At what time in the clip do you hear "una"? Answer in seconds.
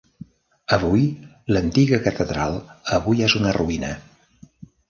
3.41-3.55